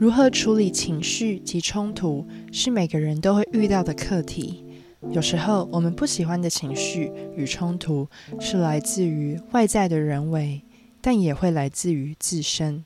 [0.00, 4.64] 如何处理情绪及冲突，是每个人都会遇到的课题。
[5.10, 8.08] 有时候，我们不喜欢的情绪与冲突
[8.40, 10.62] 是来自于外在的人为，
[11.02, 12.84] 但也会来自于自身。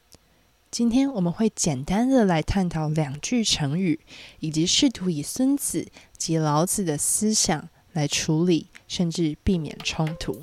[0.72, 4.00] 今天我们会简单的来探讨两句成语，
[4.40, 5.86] 以及试图以孙子
[6.18, 10.42] 及老子的思想来处理甚至避免冲突。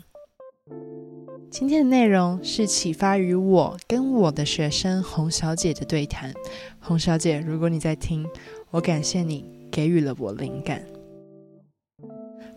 [1.51, 6.33] 今天的内容是启发于我跟我的学生洪小姐的对谈。
[6.79, 8.25] 洪小姐，如果你在听，
[8.69, 10.87] 我感谢你给予了我灵感。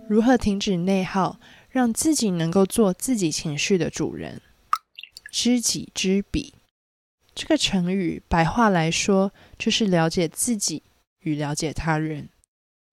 [0.09, 4.41] 如何停止内耗，让自己能够做自己情绪的主人？
[5.29, 6.55] 知己知彼，
[7.35, 10.85] 这个成语白话来说就是了解自己
[11.23, 12.29] 与了解他人。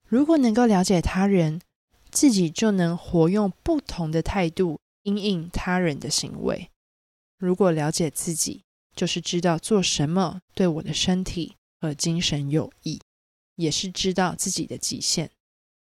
[0.07, 1.61] 如果能够了解他人，
[2.09, 6.69] 自己就能活用不同的态度因应他人的行为。
[7.37, 8.63] 如果了解自己，
[8.95, 12.99] 就是知道做什么对我的身体和精神有益，
[13.55, 15.31] 也是知道自己的极限。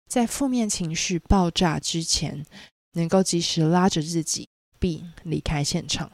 [0.08, 2.46] 在负面情绪爆炸之前，
[2.92, 6.12] 能够及时拉着自己并离开现场，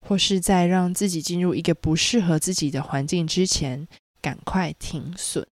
[0.00, 3.86] 或是在让自己进入一个不适合自己的环境之前，
[4.20, 5.46] 赶快停损。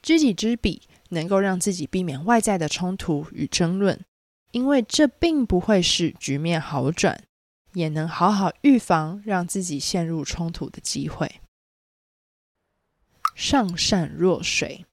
[0.00, 4.04] 知己知彼，能够让自己避免外在的冲突与争论，
[4.56, 7.22] 因为这并不会使局面好转，
[7.74, 11.30] 也能好好预防让自己陷入冲突的机会。
[13.34, 14.86] 上善若水。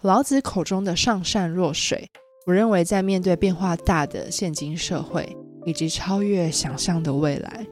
[0.00, 2.08] 老子口中的上善若水，
[2.46, 7.66] 我认为在面对变化大的现今社会，以及超越想象的未来，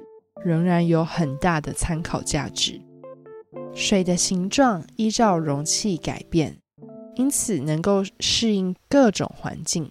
[0.45, 2.83] 仍然有很大的参考价值。
[3.75, 6.59] 水的形状依照容器改变，
[7.15, 9.91] 因此能够适应各种环境。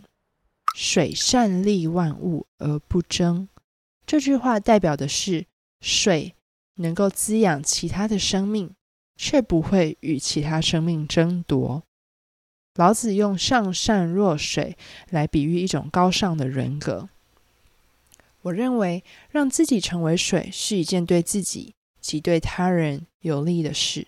[0.75, 3.47] 水善利万物而不争，
[4.05, 5.45] 这句话代表的是
[5.81, 6.35] 水
[6.75, 8.73] 能够滋养其他的生命，
[9.17, 11.83] 却不会与其他生命争夺。
[12.75, 14.77] 老子用“上善若水”
[15.09, 17.09] 来比喻一种高尚的人格。
[18.43, 24.07] 我认为，让自己成为水是一件对自己及对他人有利的事。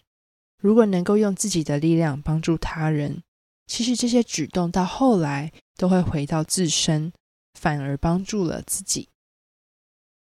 [0.58, 3.24] 如果能够用自己的力量帮助他人，
[3.72, 7.14] 其实这些举动到后来都会回到自身，
[7.58, 9.08] 反而帮助了自己。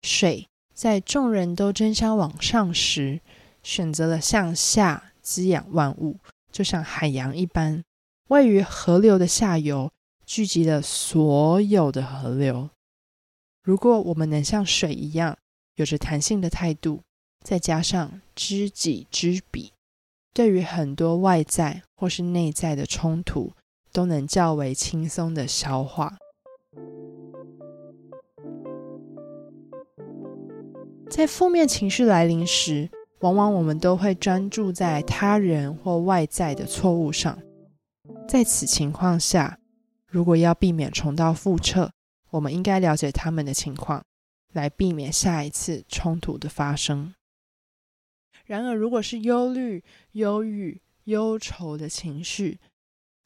[0.02, 3.22] 水在众人都争相往上时，
[3.64, 6.20] 选择了向下滋养万物，
[6.52, 7.82] 就像海洋一般。
[8.28, 9.90] 位于河流的下游，
[10.26, 12.70] 聚集了所有的河流。
[13.64, 15.38] 如果我们能像水一样，
[15.76, 17.02] 有着弹性的态度，
[17.46, 19.72] 再加上知己知彼，
[20.38, 23.54] 对于很多外在或是内在的冲突，
[23.92, 26.16] 都能较为轻松的消化。
[31.10, 32.88] 在负面情绪来临时，
[33.22, 37.36] 往往我们都会专注在他人或外在的错误上。
[38.30, 39.58] 在此情况下，
[40.06, 41.90] 如果要避免重蹈覆辙，
[42.30, 44.04] 我们应该了解他们的情况，
[44.54, 47.16] 来避免下一次冲突的发生。
[48.48, 52.60] 然而，如果是忧虑、忧郁、忧愁的情绪，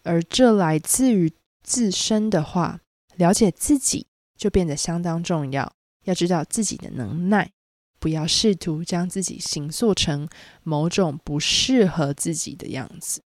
[0.04, 1.32] 而这来自于
[1.64, 2.82] 自身的话，
[3.16, 5.72] 了解自己就变得相当重要。
[6.06, 7.52] 要知道自己的能耐，
[8.00, 10.28] 不要试图将自己形塑成
[10.64, 13.22] 某种不适合自己的样子。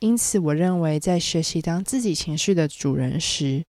[0.00, 3.64] 因此，我认为在学习当自己情绪的主人时，“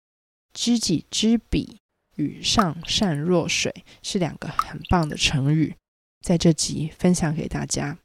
[0.54, 1.76] 知己知彼”
[2.16, 5.74] 与“上善若水”是两个很棒的成语，
[6.20, 7.98] 在这集分享给大家。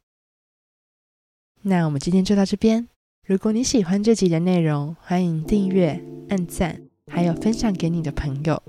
[1.62, 2.88] 那我们今天就到这边。
[3.26, 6.80] 如果你喜欢这集的内容，欢迎订阅、按赞，
[7.12, 8.62] 还有分享给你的朋友。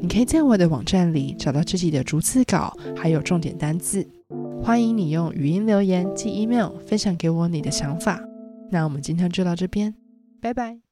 [0.00, 4.08] 你可以在我的网站里找到这集的逐字稿，还有重点单字。
[4.62, 8.20] 欢迎你用语音留言、寄 email 分享给我你的想法。
[8.70, 9.94] 那我们今天就到这边，
[10.40, 10.87] 拜拜。